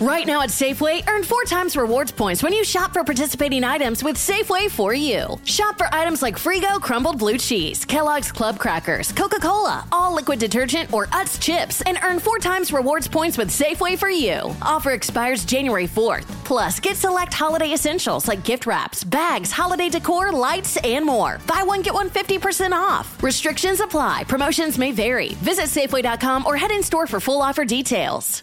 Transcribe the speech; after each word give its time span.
Right 0.00 0.26
now 0.26 0.40
at 0.40 0.48
Safeway, 0.48 1.06
earn 1.10 1.22
four 1.22 1.44
times 1.44 1.76
rewards 1.76 2.10
points 2.10 2.42
when 2.42 2.54
you 2.54 2.64
shop 2.64 2.94
for 2.94 3.04
participating 3.04 3.62
items 3.64 4.02
with 4.02 4.16
Safeway 4.16 4.70
for 4.70 4.94
you. 4.94 5.38
Shop 5.44 5.76
for 5.76 5.94
items 5.94 6.22
like 6.22 6.36
Frigo 6.36 6.80
crumbled 6.80 7.18
blue 7.18 7.36
cheese, 7.36 7.84
Kellogg's 7.84 8.32
Club 8.32 8.58
crackers, 8.58 9.12
Coca 9.12 9.38
Cola, 9.38 9.86
all 9.92 10.14
liquid 10.14 10.38
detergent, 10.38 10.90
or 10.90 11.08
Utz 11.08 11.38
chips, 11.38 11.82
and 11.82 11.98
earn 12.02 12.18
four 12.18 12.38
times 12.38 12.72
rewards 12.72 13.06
points 13.08 13.36
with 13.36 13.50
Safeway 13.50 13.98
for 13.98 14.08
you. 14.08 14.56
Offer 14.62 14.92
expires 14.92 15.44
January 15.44 15.86
4th. 15.86 16.24
Plus, 16.46 16.80
get 16.80 16.96
select 16.96 17.34
holiday 17.34 17.74
essentials 17.74 18.26
like 18.26 18.42
gift 18.42 18.64
wraps, 18.64 19.04
bags, 19.04 19.52
holiday 19.52 19.90
decor, 19.90 20.32
lights, 20.32 20.78
and 20.78 21.04
more. 21.04 21.38
Buy 21.46 21.62
one, 21.62 21.82
get 21.82 21.92
one 21.92 22.08
50% 22.08 22.72
off. 22.72 23.22
Restrictions 23.22 23.80
apply. 23.80 24.24
Promotions 24.28 24.78
may 24.78 24.92
vary. 24.92 25.34
Visit 25.42 25.66
Safeway.com 25.66 26.46
or 26.46 26.56
head 26.56 26.70
in 26.70 26.82
store 26.82 27.06
for 27.06 27.20
full 27.20 27.42
offer 27.42 27.66
details. 27.66 28.42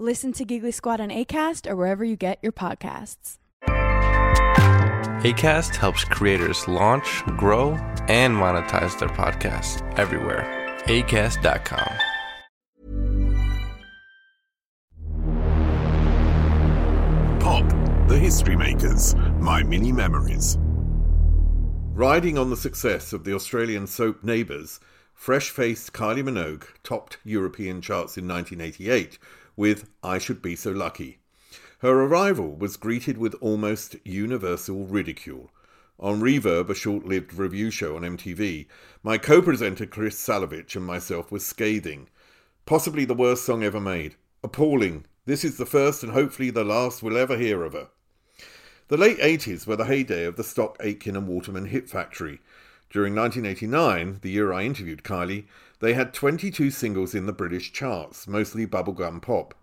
Listen 0.00 0.32
to 0.32 0.46
Giggly 0.46 0.70
Squad 0.70 0.98
on 0.98 1.10
ACAST 1.10 1.70
or 1.70 1.76
wherever 1.76 2.02
you 2.02 2.16
get 2.16 2.38
your 2.40 2.52
podcasts. 2.52 3.36
ACAST 5.22 5.76
helps 5.76 6.04
creators 6.04 6.66
launch, 6.66 7.22
grow, 7.36 7.72
and 8.08 8.34
monetize 8.34 8.98
their 8.98 9.10
podcasts 9.10 9.82
everywhere. 9.98 10.46
ACAST.com. 10.86 11.98
Pop, 17.40 18.08
The 18.08 18.18
History 18.18 18.56
Makers, 18.56 19.14
My 19.38 19.62
Mini 19.62 19.92
Memories. 19.92 20.56
Riding 21.92 22.38
on 22.38 22.48
the 22.48 22.56
success 22.56 23.12
of 23.12 23.24
the 23.24 23.34
Australian 23.34 23.86
soap 23.86 24.24
Neighbours, 24.24 24.80
fresh 25.12 25.50
faced 25.50 25.92
Kylie 25.92 26.24
Minogue 26.24 26.64
topped 26.82 27.18
European 27.22 27.82
charts 27.82 28.16
in 28.16 28.26
1988 28.26 29.18
with 29.60 29.90
I 30.02 30.16
Should 30.16 30.40
Be 30.40 30.56
So 30.56 30.70
Lucky. 30.70 31.18
Her 31.80 32.04
arrival 32.04 32.56
was 32.56 32.78
greeted 32.78 33.18
with 33.18 33.34
almost 33.42 33.94
universal 34.06 34.86
ridicule. 34.86 35.50
On 35.98 36.22
Reverb, 36.22 36.70
a 36.70 36.74
short 36.74 37.04
lived 37.04 37.34
review 37.34 37.70
show 37.70 37.94
on 37.94 38.00
MTV, 38.00 38.68
my 39.02 39.18
co 39.18 39.42
presenter 39.42 39.84
Chris 39.84 40.16
Salovich 40.16 40.76
and 40.76 40.86
myself 40.86 41.30
were 41.30 41.40
scathing. 41.40 42.08
Possibly 42.64 43.04
the 43.04 43.12
worst 43.12 43.44
song 43.44 43.62
ever 43.62 43.80
made. 43.82 44.14
Appalling. 44.42 45.04
This 45.26 45.44
is 45.44 45.58
the 45.58 45.66
first 45.66 46.02
and 46.02 46.12
hopefully 46.12 46.48
the 46.48 46.64
last 46.64 47.02
we'll 47.02 47.18
ever 47.18 47.36
hear 47.36 47.62
of 47.62 47.74
her. 47.74 47.88
The 48.88 48.96
late 48.96 49.18
80s 49.18 49.66
were 49.66 49.76
the 49.76 49.84
heyday 49.84 50.24
of 50.24 50.36
the 50.36 50.42
Stock 50.42 50.78
Aitken 50.80 51.16
and 51.16 51.28
Waterman 51.28 51.66
hit 51.66 51.90
factory. 51.90 52.40
During 52.88 53.14
1989, 53.14 54.20
the 54.22 54.30
year 54.30 54.54
I 54.54 54.64
interviewed 54.64 55.04
Kylie, 55.04 55.44
they 55.78 55.94
had 55.94 56.12
22 56.12 56.70
singles 56.72 57.14
in 57.14 57.26
the 57.26 57.32
British 57.32 57.72
charts, 57.72 58.26
mostly 58.26 58.66
bubblegum 58.66 59.22
pop. 59.22 59.54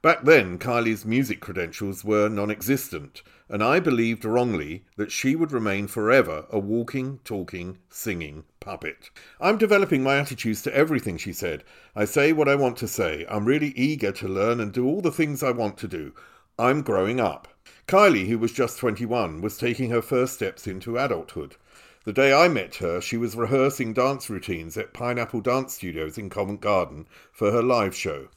Back 0.00 0.22
then, 0.22 0.58
Kylie's 0.58 1.04
music 1.04 1.40
credentials 1.40 2.04
were 2.04 2.28
non 2.28 2.52
existent, 2.52 3.20
and 3.48 3.64
I 3.64 3.80
believed 3.80 4.24
wrongly 4.24 4.84
that 4.96 5.10
she 5.10 5.34
would 5.34 5.50
remain 5.50 5.88
forever 5.88 6.46
a 6.50 6.58
walking, 6.60 7.18
talking, 7.24 7.78
singing 7.90 8.44
puppet. 8.60 9.10
I'm 9.40 9.58
developing 9.58 10.04
my 10.04 10.18
attitudes 10.18 10.62
to 10.62 10.74
everything, 10.74 11.16
she 11.16 11.32
said. 11.32 11.64
I 11.96 12.04
say 12.04 12.32
what 12.32 12.48
I 12.48 12.54
want 12.54 12.76
to 12.76 12.86
say. 12.86 13.26
I'm 13.28 13.44
really 13.44 13.70
eager 13.70 14.12
to 14.12 14.28
learn 14.28 14.60
and 14.60 14.72
do 14.72 14.86
all 14.86 15.00
the 15.00 15.10
things 15.10 15.42
I 15.42 15.50
want 15.50 15.76
to 15.78 15.88
do. 15.88 16.12
I'm 16.60 16.82
growing 16.82 17.18
up. 17.18 17.48
Kylie, 17.88 18.28
who 18.28 18.38
was 18.38 18.52
just 18.52 18.78
21, 18.78 19.40
was 19.40 19.58
taking 19.58 19.90
her 19.90 20.02
first 20.02 20.34
steps 20.34 20.68
into 20.68 20.96
adulthood. 20.96 21.56
The 22.04 22.12
day 22.12 22.32
I 22.32 22.46
met 22.46 22.76
her, 22.76 23.00
she 23.00 23.16
was 23.16 23.34
rehearsing 23.34 23.94
dance 23.94 24.30
routines 24.30 24.76
at 24.76 24.92
Pineapple 24.92 25.40
Dance 25.40 25.74
Studios 25.74 26.16
in 26.16 26.30
Covent 26.30 26.60
Garden 26.60 27.08
for 27.32 27.50
her 27.50 27.64
live 27.64 27.96
show. 27.96 28.28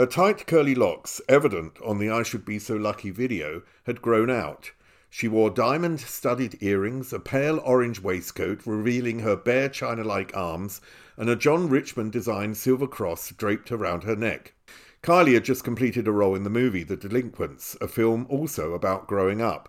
Her 0.00 0.06
tight 0.06 0.46
curly 0.46 0.74
locks, 0.74 1.20
evident 1.28 1.78
on 1.84 1.98
the 1.98 2.08
I 2.08 2.22
Should 2.22 2.46
Be 2.46 2.58
So 2.58 2.74
Lucky 2.74 3.10
video, 3.10 3.60
had 3.84 4.00
grown 4.00 4.30
out. 4.30 4.70
She 5.10 5.28
wore 5.28 5.50
diamond 5.50 6.00
studded 6.00 6.56
earrings, 6.62 7.12
a 7.12 7.20
pale 7.20 7.58
orange 7.58 8.00
waistcoat 8.00 8.62
revealing 8.64 9.18
her 9.18 9.36
bare 9.36 9.68
china 9.68 10.02
like 10.02 10.34
arms, 10.34 10.80
and 11.18 11.28
a 11.28 11.36
John 11.36 11.68
Richmond 11.68 12.12
designed 12.12 12.56
silver 12.56 12.86
cross 12.86 13.28
draped 13.32 13.70
around 13.70 14.04
her 14.04 14.16
neck. 14.16 14.54
Kylie 15.02 15.34
had 15.34 15.44
just 15.44 15.64
completed 15.64 16.08
a 16.08 16.12
role 16.12 16.34
in 16.34 16.44
the 16.44 16.48
movie 16.48 16.82
The 16.82 16.96
Delinquents, 16.96 17.76
a 17.82 17.86
film 17.86 18.26
also 18.30 18.72
about 18.72 19.06
growing 19.06 19.42
up. 19.42 19.68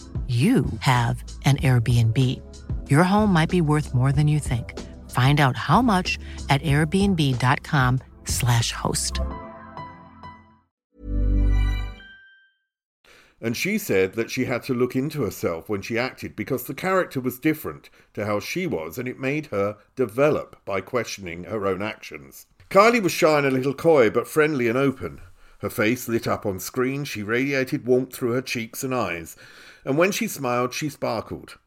you 0.27 0.65
have 0.79 1.21
an 1.43 1.57
Airbnb. 1.57 2.17
Your 2.89 3.03
home 3.03 3.33
might 3.33 3.49
be 3.49 3.59
worth 3.59 3.93
more 3.93 4.13
than 4.13 4.29
you 4.29 4.39
think. 4.39 4.79
Find 5.09 5.41
out 5.41 5.57
how 5.57 5.81
much 5.81 6.17
at 6.49 6.61
airbnb.com/slash 6.61 8.71
host. 8.71 9.19
And 13.43 13.57
she 13.57 13.79
said 13.79 14.13
that 14.13 14.29
she 14.29 14.45
had 14.45 14.61
to 14.63 14.75
look 14.75 14.95
into 14.95 15.23
herself 15.23 15.67
when 15.67 15.81
she 15.81 15.97
acted 15.97 16.35
because 16.35 16.65
the 16.65 16.75
character 16.75 17.19
was 17.19 17.39
different 17.39 17.89
to 18.13 18.25
how 18.25 18.39
she 18.39 18.67
was 18.67 18.99
and 18.99 19.07
it 19.07 19.19
made 19.19 19.47
her 19.47 19.77
develop 19.95 20.63
by 20.63 20.79
questioning 20.79 21.45
her 21.45 21.65
own 21.65 21.81
actions. 21.81 22.45
Kylie 22.69 23.01
was 23.01 23.11
shy 23.11 23.39
and 23.39 23.47
a 23.47 23.51
little 23.51 23.73
coy, 23.73 24.11
but 24.11 24.27
friendly 24.27 24.67
and 24.67 24.77
open. 24.77 25.21
Her 25.59 25.69
face 25.69 26.07
lit 26.07 26.27
up 26.27 26.45
on 26.45 26.59
screen, 26.59 27.03
she 27.03 27.23
radiated 27.23 27.85
warmth 27.85 28.13
through 28.13 28.33
her 28.33 28.41
cheeks 28.41 28.83
and 28.83 28.95
eyes, 28.95 29.35
and 29.85 29.97
when 29.97 30.11
she 30.11 30.27
smiled, 30.27 30.73
she 30.73 30.89
sparkled. 30.89 31.57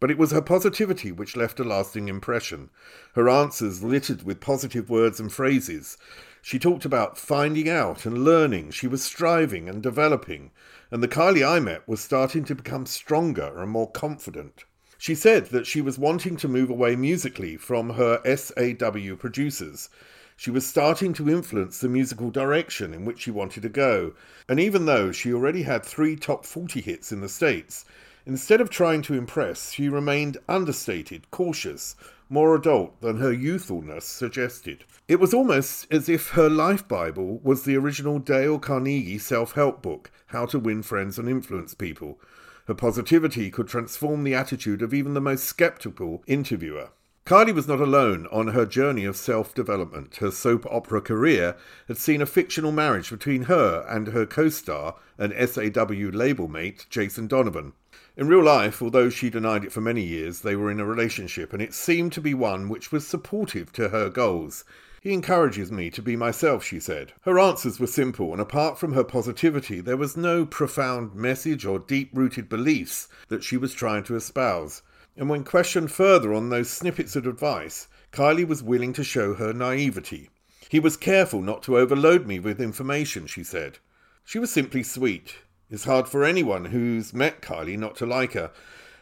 But 0.00 0.10
it 0.10 0.18
was 0.18 0.32
her 0.32 0.42
positivity 0.42 1.12
which 1.12 1.36
left 1.36 1.60
a 1.60 1.64
lasting 1.64 2.08
impression. 2.08 2.70
Her 3.14 3.28
answers 3.28 3.82
littered 3.82 4.22
with 4.22 4.40
positive 4.40 4.90
words 4.90 5.18
and 5.18 5.32
phrases. 5.32 5.96
She 6.42 6.58
talked 6.58 6.84
about 6.84 7.16
finding 7.16 7.70
out 7.70 8.04
and 8.04 8.24
learning. 8.24 8.72
She 8.72 8.86
was 8.86 9.02
striving 9.02 9.68
and 9.68 9.82
developing. 9.82 10.50
And 10.90 11.02
the 11.02 11.08
Kylie 11.08 11.46
I 11.48 11.58
met 11.58 11.88
was 11.88 12.00
starting 12.00 12.44
to 12.44 12.54
become 12.54 12.84
stronger 12.84 13.58
and 13.62 13.70
more 13.70 13.90
confident. 13.90 14.64
She 14.98 15.14
said 15.14 15.46
that 15.46 15.66
she 15.66 15.80
was 15.80 15.98
wanting 15.98 16.36
to 16.38 16.48
move 16.48 16.70
away 16.70 16.96
musically 16.96 17.56
from 17.56 17.90
her 17.90 18.20
SAW 18.36 19.16
producers. 19.16 19.88
She 20.36 20.50
was 20.50 20.66
starting 20.66 21.12
to 21.14 21.30
influence 21.30 21.78
the 21.78 21.88
musical 21.88 22.30
direction 22.30 22.92
in 22.92 23.04
which 23.04 23.20
she 23.20 23.30
wanted 23.30 23.62
to 23.62 23.68
go, 23.68 24.14
and 24.48 24.58
even 24.58 24.84
though 24.84 25.12
she 25.12 25.32
already 25.32 25.62
had 25.62 25.84
three 25.84 26.16
top 26.16 26.44
40 26.44 26.80
hits 26.80 27.12
in 27.12 27.20
the 27.20 27.28
States, 27.28 27.84
instead 28.26 28.60
of 28.60 28.68
trying 28.68 29.02
to 29.02 29.14
impress, 29.14 29.70
she 29.70 29.88
remained 29.88 30.38
understated, 30.48 31.30
cautious, 31.30 31.94
more 32.28 32.54
adult 32.56 33.00
than 33.00 33.18
her 33.18 33.32
youthfulness 33.32 34.04
suggested. 34.04 34.84
It 35.06 35.20
was 35.20 35.32
almost 35.32 35.86
as 35.92 36.08
if 36.08 36.30
her 36.30 36.50
life 36.50 36.88
Bible 36.88 37.38
was 37.42 37.62
the 37.62 37.76
original 37.76 38.18
Dale 38.18 38.58
Carnegie 38.58 39.18
self 39.18 39.52
help 39.52 39.82
book, 39.82 40.10
How 40.26 40.46
to 40.46 40.58
Win 40.58 40.82
Friends 40.82 41.18
and 41.18 41.28
Influence 41.28 41.74
People. 41.74 42.18
Her 42.66 42.74
positivity 42.74 43.50
could 43.50 43.68
transform 43.68 44.24
the 44.24 44.34
attitude 44.34 44.82
of 44.82 44.94
even 44.94 45.14
the 45.14 45.20
most 45.20 45.44
skeptical 45.44 46.24
interviewer. 46.26 46.90
Kylie 47.26 47.54
was 47.54 47.66
not 47.66 47.80
alone 47.80 48.26
on 48.30 48.48
her 48.48 48.66
journey 48.66 49.06
of 49.06 49.16
self 49.16 49.54
development. 49.54 50.16
Her 50.16 50.30
soap 50.30 50.66
opera 50.70 51.00
career 51.00 51.56
had 51.88 51.96
seen 51.96 52.20
a 52.20 52.26
fictional 52.26 52.70
marriage 52.70 53.08
between 53.08 53.44
her 53.44 53.86
and 53.88 54.08
her 54.08 54.26
co 54.26 54.50
star 54.50 54.96
and 55.16 55.32
SAW 55.32 56.10
label 56.12 56.48
mate, 56.48 56.84
Jason 56.90 57.26
Donovan. 57.26 57.72
In 58.14 58.28
real 58.28 58.44
life, 58.44 58.82
although 58.82 59.08
she 59.08 59.30
denied 59.30 59.64
it 59.64 59.72
for 59.72 59.80
many 59.80 60.02
years, 60.02 60.40
they 60.40 60.54
were 60.54 60.70
in 60.70 60.80
a 60.80 60.84
relationship, 60.84 61.54
and 61.54 61.62
it 61.62 61.72
seemed 61.72 62.12
to 62.12 62.20
be 62.20 62.34
one 62.34 62.68
which 62.68 62.92
was 62.92 63.06
supportive 63.06 63.72
to 63.72 63.88
her 63.88 64.10
goals. 64.10 64.66
He 65.00 65.14
encourages 65.14 65.72
me 65.72 65.88
to 65.92 66.02
be 66.02 66.16
myself, 66.16 66.62
she 66.62 66.78
said. 66.78 67.14
Her 67.22 67.38
answers 67.38 67.80
were 67.80 67.86
simple, 67.86 68.32
and 68.32 68.40
apart 68.40 68.78
from 68.78 68.92
her 68.92 69.02
positivity, 69.02 69.80
there 69.80 69.96
was 69.96 70.14
no 70.14 70.44
profound 70.44 71.14
message 71.14 71.64
or 71.64 71.78
deep 71.78 72.10
rooted 72.12 72.50
beliefs 72.50 73.08
that 73.28 73.42
she 73.42 73.56
was 73.56 73.72
trying 73.72 74.04
to 74.04 74.14
espouse. 74.14 74.82
And 75.16 75.28
when 75.28 75.44
questioned 75.44 75.92
further 75.92 76.34
on 76.34 76.50
those 76.50 76.70
snippets 76.70 77.14
of 77.14 77.26
advice, 77.26 77.88
Kylie 78.12 78.46
was 78.46 78.62
willing 78.62 78.92
to 78.94 79.04
show 79.04 79.34
her 79.34 79.52
naivety. 79.52 80.30
He 80.68 80.80
was 80.80 80.96
careful 80.96 81.40
not 81.40 81.62
to 81.64 81.78
overload 81.78 82.26
me 82.26 82.38
with 82.38 82.60
information, 82.60 83.26
she 83.26 83.44
said. 83.44 83.78
She 84.24 84.38
was 84.38 84.50
simply 84.50 84.82
sweet. 84.82 85.36
It's 85.70 85.84
hard 85.84 86.08
for 86.08 86.24
anyone 86.24 86.66
who's 86.66 87.14
met 87.14 87.42
Kylie 87.42 87.78
not 87.78 87.96
to 87.96 88.06
like 88.06 88.32
her. 88.32 88.50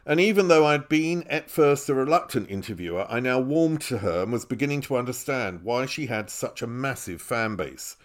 And 0.04 0.20
even 0.20 0.48
though 0.48 0.66
I'd 0.66 0.88
been 0.88 1.22
at 1.24 1.50
first 1.50 1.88
a 1.88 1.94
reluctant 1.94 2.50
interviewer, 2.50 3.06
I 3.08 3.20
now 3.20 3.38
warmed 3.38 3.80
to 3.82 3.98
her 3.98 4.22
and 4.22 4.32
was 4.32 4.44
beginning 4.44 4.80
to 4.82 4.96
understand 4.96 5.62
why 5.62 5.86
she 5.86 6.06
had 6.06 6.28
such 6.28 6.60
a 6.60 6.66
massive 6.66 7.22
fan 7.22 7.56
base. 7.56 7.96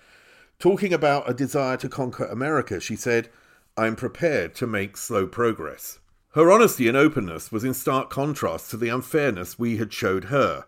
Talking 0.59 0.93
about 0.93 1.29
a 1.29 1.33
desire 1.33 1.77
to 1.77 1.89
conquer 1.89 2.25
America, 2.25 2.79
she 2.79 2.95
said, 2.95 3.29
I'm 3.75 3.95
prepared 3.95 4.55
to 4.55 4.67
make 4.67 4.95
slow 4.97 5.27
progress. 5.27 5.99
Her 6.31 6.51
honesty 6.51 6.87
and 6.87 6.97
openness 6.97 7.51
was 7.51 7.63
in 7.63 7.73
stark 7.73 8.09
contrast 8.09 8.69
to 8.71 8.77
the 8.77 8.89
unfairness 8.89 9.57
we 9.57 9.77
had 9.77 9.93
showed 9.93 10.25
her. 10.25 10.65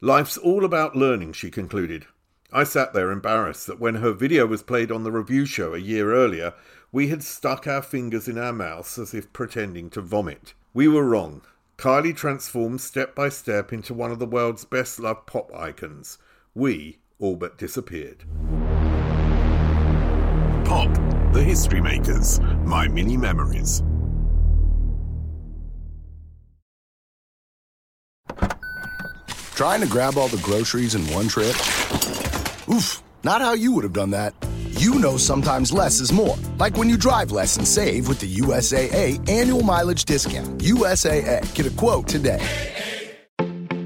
Life's 0.00 0.36
all 0.36 0.64
about 0.64 0.96
learning, 0.96 1.34
she 1.34 1.50
concluded. 1.50 2.06
I 2.52 2.64
sat 2.64 2.92
there 2.94 3.10
embarrassed 3.10 3.66
that 3.66 3.80
when 3.80 3.96
her 3.96 4.12
video 4.12 4.46
was 4.46 4.62
played 4.62 4.90
on 4.90 5.04
the 5.04 5.12
review 5.12 5.44
show 5.44 5.74
a 5.74 5.78
year 5.78 6.14
earlier, 6.14 6.54
we 6.90 7.08
had 7.08 7.22
stuck 7.22 7.66
our 7.66 7.82
fingers 7.82 8.28
in 8.28 8.38
our 8.38 8.52
mouths 8.52 8.98
as 8.98 9.12
if 9.12 9.32
pretending 9.32 9.90
to 9.90 10.00
vomit. 10.00 10.54
We 10.72 10.88
were 10.88 11.04
wrong. 11.04 11.42
Kylie 11.76 12.16
transformed 12.16 12.80
step 12.80 13.14
by 13.14 13.28
step 13.28 13.72
into 13.72 13.92
one 13.92 14.10
of 14.10 14.18
the 14.18 14.26
world's 14.26 14.64
best 14.64 14.98
loved 15.00 15.26
pop 15.26 15.54
icons. 15.54 16.18
We 16.54 16.98
all 17.18 17.36
but 17.36 17.58
disappeared. 17.58 18.24
Pop, 20.64 20.92
the 21.32 21.42
history 21.44 21.80
makers, 21.80 22.40
my 22.64 22.88
mini 22.88 23.16
memories. 23.16 23.82
Trying 29.54 29.80
to 29.82 29.86
grab 29.86 30.16
all 30.16 30.26
the 30.26 30.38
groceries 30.38 30.96
in 30.96 31.06
one 31.14 31.28
trip? 31.28 31.54
Oof, 32.68 33.00
not 33.22 33.40
how 33.40 33.52
you 33.52 33.70
would 33.70 33.84
have 33.84 33.92
done 33.92 34.10
that. 34.10 34.34
You 34.70 34.98
know 34.98 35.16
sometimes 35.16 35.72
less 35.72 36.00
is 36.00 36.12
more. 36.12 36.36
Like 36.58 36.76
when 36.76 36.88
you 36.88 36.96
drive 36.96 37.30
less 37.30 37.56
and 37.56 37.66
save 37.66 38.08
with 38.08 38.18
the 38.18 38.34
USAA 38.36 39.28
annual 39.28 39.62
mileage 39.62 40.06
discount. 40.06 40.58
USAA. 40.58 41.54
Get 41.54 41.66
a 41.66 41.70
quote 41.70 42.08
today. 42.08 42.44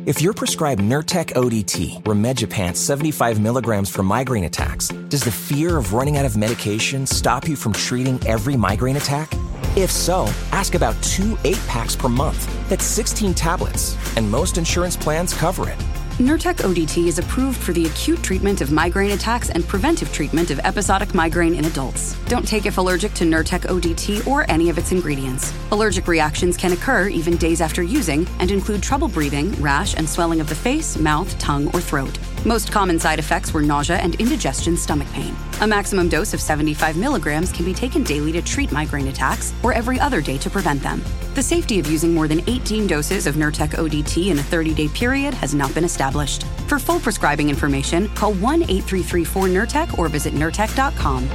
If 0.07 0.23
you're 0.23 0.33
prescribed 0.33 0.81
Nurtec 0.81 1.35
ODT, 1.35 2.03
Rimegepant 2.03 2.75
75 2.75 3.39
milligrams 3.39 3.91
for 3.91 4.03
migraine 4.03 4.45
attacks, 4.45 4.89
does 5.11 5.21
the 5.21 5.31
fear 5.31 5.77
of 5.77 5.93
running 5.93 6.17
out 6.17 6.25
of 6.25 6.35
medication 6.35 7.07
stop 7.07 7.47
you 7.47 7.57
from 7.57 7.75
treating 7.75 8.19
every 8.27 8.57
migraine 8.57 8.97
attack? 8.97 9.31
If 9.77 9.91
so, 9.91 10.27
ask 10.53 10.75
about 10.75 11.01
two 11.03 11.39
eight 11.45 11.61
packs 11.69 11.95
per 11.95 12.09
month. 12.09 12.49
That's 12.69 12.85
16 12.85 13.35
tablets, 13.35 13.97
and 14.17 14.29
most 14.29 14.59
insurance 14.59 14.97
plans 14.97 15.33
cover 15.35 15.69
it. 15.69 15.79
Nurtec 16.19 16.57
ODT 16.57 17.07
is 17.07 17.21
approved 17.21 17.59
for 17.59 17.73
the 17.73 17.87
acute 17.87 18.21
treatment 18.25 18.61
of 18.61 18.73
migraine 18.73 19.13
attacks 19.13 19.51
and 19.51 19.65
preventive 19.65 20.13
treatment 20.13 20.51
of 20.51 20.59
episodic 20.65 21.15
migraine 21.15 21.55
in 21.55 21.65
adults. 21.67 22.19
Don't 22.25 22.47
take 22.47 22.67
if 22.67 22.77
allergic 22.77 23.15
to 23.15 23.25
Nurtec 23.25 23.61
ODT 23.67 24.27
or 24.27 24.45
any 24.51 24.69
of 24.69 24.79
its 24.79 24.91
ingredients. 24.91 25.55
Allergic 25.71 26.09
reactions 26.09 26.57
can 26.57 26.73
occur 26.73 27.07
even 27.07 27.37
days 27.37 27.61
after 27.61 27.85
using 27.85 28.27
and 28.41 28.51
include 28.51 28.83
trouble 28.83 29.07
breathing, 29.07 29.53
rash, 29.63 29.95
and 29.95 30.09
swelling 30.09 30.41
of 30.41 30.49
the 30.49 30.57
face, 30.57 30.99
mouth, 30.99 31.39
tongue, 31.39 31.69
or 31.69 31.81
throat. 31.81 32.19
Most 32.45 32.71
common 32.71 33.00
side 33.00 33.18
effects 33.18 33.52
were 33.52 33.62
nausea 33.62 33.97
and 33.97 34.14
indigestion 34.16 34.76
stomach 34.76 35.09
pain. 35.12 35.35
A 35.61 35.66
maximum 35.66 36.09
dose 36.09 36.33
of 36.33 36.40
75 36.40 36.97
milligrams 36.97 37.50
can 37.50 37.64
be 37.64 37.75
taken 37.75 38.04
daily 38.04 38.30
to 38.30 38.40
treat 38.40 38.71
migraine 38.71 39.09
attacks 39.09 39.52
or 39.64 39.73
every 39.73 39.99
other 39.99 40.21
day 40.21 40.38
to 40.38 40.49
prevent 40.49 40.80
them. 40.80 41.02
The 41.35 41.42
safety 41.42 41.80
of 41.80 41.90
using 41.90 42.14
more 42.14 42.28
than 42.28 42.49
18 42.49 42.87
doses 42.87 43.26
of 43.26 43.35
Nurtec 43.35 43.71
ODT 43.71 44.30
in 44.30 44.38
a 44.38 44.42
30 44.42 44.73
day 44.73 44.88
period 44.88 45.35
has 45.35 45.52
not 45.52 45.75
been 45.75 45.85
established. 45.85 46.45
For 46.68 46.78
full 46.78 47.00
prescribing 47.00 47.49
information, 47.49 48.09
call 48.11 48.35
1 48.35 48.62
8334 48.62 49.47
Nurtec 49.49 49.99
or 49.99 50.09
visit 50.09 50.33
Nurtec.com. 50.33 51.28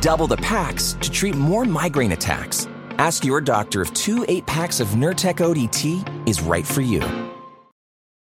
Double 0.00 0.26
the 0.26 0.36
packs 0.38 0.94
to 0.94 1.10
treat 1.10 1.36
more 1.36 1.64
migraine 1.64 2.12
attacks. 2.12 2.66
Ask 2.98 3.24
your 3.24 3.40
doctor 3.40 3.82
if 3.82 3.94
two 3.94 4.24
eight 4.28 4.46
packs 4.46 4.80
of 4.80 4.88
Nurtec 4.88 5.36
ODT 5.36 6.28
is 6.28 6.42
right 6.42 6.66
for 6.66 6.80
you. 6.80 7.00